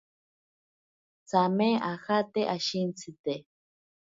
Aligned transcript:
Tsame 1.27 1.69
ajate 1.91 2.41
ashintsite. 2.55 3.33